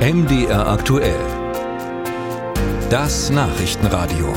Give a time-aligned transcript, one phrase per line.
[0.00, 1.20] MDR aktuell.
[2.88, 4.32] Das Nachrichtenradio.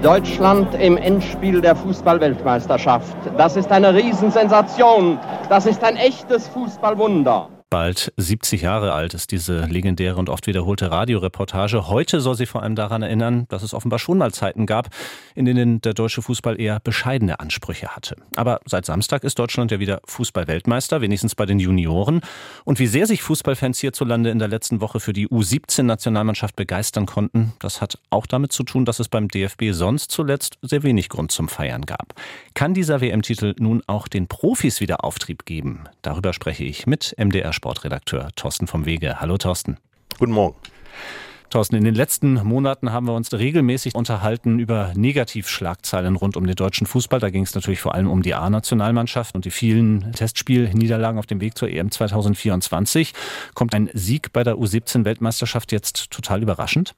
[0.00, 3.16] Deutschland im Endspiel der Fußballweltmeisterschaft.
[3.36, 5.18] Das ist eine Riesensensation.
[5.48, 7.48] Das ist ein echtes Fußballwunder.
[7.68, 11.88] Bald 70 Jahre alt ist diese legendäre und oft wiederholte Radioreportage.
[11.88, 14.90] Heute soll sie vor allem daran erinnern, dass es offenbar schon mal Zeiten gab,
[15.34, 18.14] in denen der deutsche Fußball eher bescheidene Ansprüche hatte.
[18.36, 22.20] Aber seit Samstag ist Deutschland ja wieder Fußballweltmeister, wenigstens bei den Junioren.
[22.64, 27.52] Und wie sehr sich Fußballfans hierzulande in der letzten Woche für die U17-Nationalmannschaft begeistern konnten,
[27.58, 31.32] das hat auch damit zu tun, dass es beim DFB sonst zuletzt sehr wenig Grund
[31.32, 32.14] zum Feiern gab.
[32.54, 35.88] Kann dieser WM-Titel nun auch den Profis wieder Auftrieb geben?
[36.02, 39.18] Darüber spreche ich mit MDR Sportredakteur Thorsten vom Wege.
[39.18, 39.78] Hallo Thorsten.
[40.18, 40.56] Guten Morgen.
[41.48, 46.56] Thorsten, in den letzten Monaten haben wir uns regelmäßig unterhalten über Negativschlagzeilen rund um den
[46.56, 47.18] deutschen Fußball.
[47.18, 51.40] Da ging es natürlich vor allem um die A-Nationalmannschaft und die vielen Testspielniederlagen auf dem
[51.40, 53.14] Weg zur EM 2024.
[53.54, 56.94] Kommt ein Sieg bei der U17-Weltmeisterschaft jetzt total überraschend?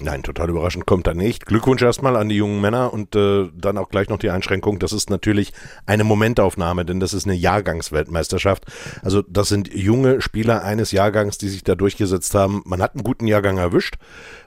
[0.00, 1.46] Nein, total überraschend kommt er nicht.
[1.46, 4.78] Glückwunsch erstmal an die jungen Männer und äh, dann auch gleich noch die Einschränkung.
[4.78, 5.52] Das ist natürlich
[5.86, 8.66] eine Momentaufnahme, denn das ist eine Jahrgangsweltmeisterschaft.
[9.02, 12.62] Also das sind junge Spieler eines Jahrgangs, die sich da durchgesetzt haben.
[12.64, 13.96] Man hat einen guten Jahrgang erwischt.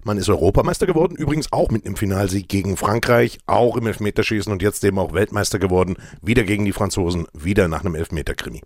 [0.03, 4.61] Man ist Europameister geworden, übrigens auch mit einem Finalsieg gegen Frankreich, auch im Elfmeterschießen und
[4.61, 5.97] jetzt eben auch Weltmeister geworden.
[6.21, 8.61] Wieder gegen die Franzosen, wieder nach einem Elfmeterkrimi.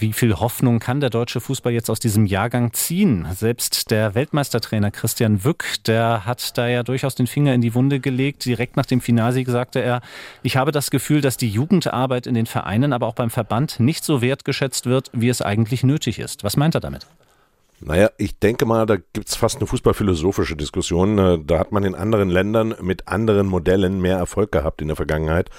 [0.00, 3.26] Wie viel Hoffnung kann der deutsche Fußball jetzt aus diesem Jahrgang ziehen?
[3.34, 7.98] Selbst der Weltmeistertrainer Christian Wück, der hat da ja durchaus den Finger in die Wunde
[7.98, 8.44] gelegt.
[8.44, 10.00] Direkt nach dem Finalsieg sagte er,
[10.44, 14.04] ich habe das Gefühl, dass die Jugendarbeit in den Vereinen, aber auch beim Verband nicht
[14.04, 16.44] so wertgeschätzt wird, wie es eigentlich nötig ist.
[16.44, 17.08] Was meint er damit?
[17.80, 21.18] Naja, ich denke mal, da gibt's fast eine fußballphilosophische Diskussion.
[21.18, 24.96] Äh, da hat man in anderen Ländern mit anderen Modellen mehr Erfolg gehabt in der
[24.96, 25.50] Vergangenheit.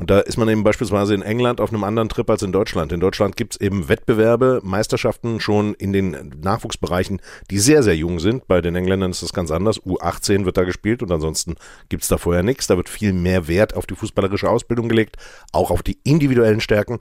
[0.00, 2.90] Und da ist man eben beispielsweise in England auf einem anderen Trip als in Deutschland.
[2.90, 8.18] In Deutschland gibt es eben Wettbewerbe, Meisterschaften schon in den Nachwuchsbereichen, die sehr, sehr jung
[8.18, 8.48] sind.
[8.48, 9.78] Bei den Engländern ist das ganz anders.
[9.82, 11.56] U18 wird da gespielt und ansonsten
[11.90, 12.66] gibt es da vorher nichts.
[12.66, 15.16] Da wird viel mehr Wert auf die fußballerische Ausbildung gelegt,
[15.52, 16.96] auch auf die individuellen Stärken.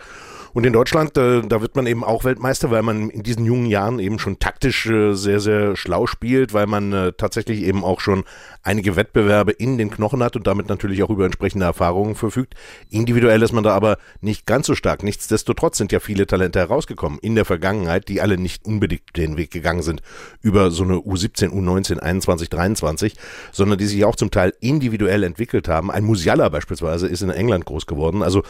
[0.53, 3.68] Und in Deutschland, äh, da wird man eben auch Weltmeister, weil man in diesen jungen
[3.68, 8.02] Jahren eben schon taktisch äh, sehr, sehr schlau spielt, weil man äh, tatsächlich eben auch
[8.02, 8.25] schon
[8.62, 12.56] einige Wettbewerbe in den Knochen hat und damit natürlich auch über entsprechende Erfahrungen verfügt.
[12.90, 15.02] Individuell ist man da aber nicht ganz so stark.
[15.02, 19.52] Nichtsdestotrotz sind ja viele Talente herausgekommen in der Vergangenheit, die alle nicht unbedingt den Weg
[19.52, 20.02] gegangen sind
[20.42, 23.14] über so eine U17, U19, 21, 23,
[23.53, 25.90] sondern die sich auch zum Teil individuell entwickelt haben.
[25.90, 28.22] Ein Musiala beispielsweise ist in England groß geworden.
[28.22, 28.44] Also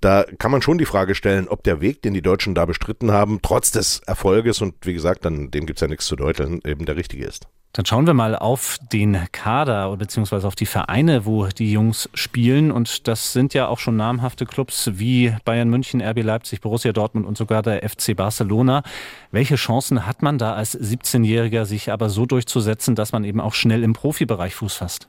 [0.00, 3.12] da kann man schon die Frage stellen, ob der Weg, den die Deutschen da bestritten
[3.12, 6.86] haben, trotz des Erfolges und wie gesagt, dann dem gibt's ja nichts zu deuteln, eben
[6.86, 7.46] der richtige ist.
[7.74, 12.70] Dann schauen wir mal auf den Kader beziehungsweise auf die Vereine, wo die Jungs spielen.
[12.70, 17.26] Und das sind ja auch schon namhafte Clubs wie Bayern München, RB Leipzig, Borussia Dortmund
[17.26, 18.82] und sogar der FC Barcelona.
[19.30, 23.54] Welche Chancen hat man da als 17-Jähriger, sich aber so durchzusetzen, dass man eben auch
[23.54, 25.08] schnell im Profibereich Fuß fasst?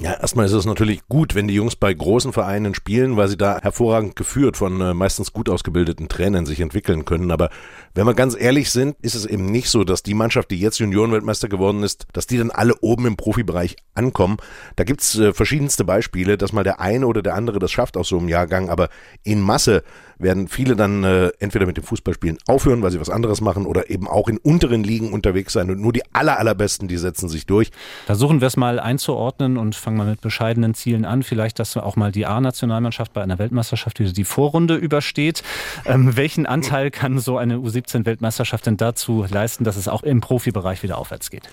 [0.00, 3.36] Ja, erstmal ist es natürlich gut, wenn die Jungs bei großen Vereinen spielen, weil sie
[3.36, 7.30] da hervorragend geführt von äh, meistens gut ausgebildeten Trainern sich entwickeln können.
[7.30, 7.50] Aber
[7.94, 10.78] wenn wir ganz ehrlich sind, ist es eben nicht so, dass die Mannschaft, die jetzt
[10.78, 14.38] Juniorenweltmeister geworden ist, dass die dann alle oben im Profibereich ankommen.
[14.76, 18.08] Da gibt's äh, verschiedenste Beispiele, dass mal der eine oder der andere das schafft aus
[18.08, 18.88] so einem Jahrgang, aber
[19.24, 19.84] in Masse
[20.22, 23.90] werden viele dann äh, entweder mit dem Fußballspielen aufhören, weil sie was anderes machen oder
[23.90, 27.46] eben auch in unteren Ligen unterwegs sein und nur die aller, allerbesten, die setzen sich
[27.46, 27.70] durch.
[28.06, 31.22] Versuchen wir es mal einzuordnen und fangen mal mit bescheidenen Zielen an.
[31.22, 35.42] Vielleicht, dass auch mal die A-Nationalmannschaft bei einer Weltmeisterschaft wieder die Vorrunde übersteht.
[35.84, 40.82] Ähm, welchen Anteil kann so eine U17-Weltmeisterschaft denn dazu leisten, dass es auch im Profibereich
[40.82, 41.48] wieder aufwärts geht?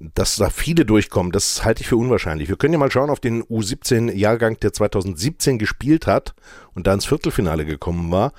[0.00, 2.48] dass da viele durchkommen, das halte ich für unwahrscheinlich.
[2.48, 6.34] Wir können ja mal schauen auf den U17-Jahrgang, der 2017 gespielt hat
[6.74, 8.32] und da ins Viertelfinale gekommen war.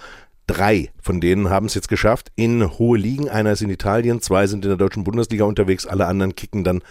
[0.48, 3.30] Drei von denen haben es jetzt geschafft in hohe Ligen.
[3.30, 6.82] Einer ist in Italien, zwei sind in der deutschen Bundesliga unterwegs, alle anderen kicken dann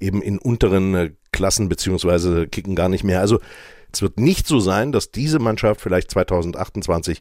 [0.00, 3.20] eben in unteren äh, Klassen beziehungsweise kicken gar nicht mehr.
[3.20, 3.40] Also
[3.92, 7.20] es wird nicht so sein, dass diese Mannschaft vielleicht 2028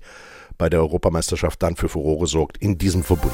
[0.58, 3.34] bei der Europameisterschaft dann für Furore sorgt in diesem Verbund.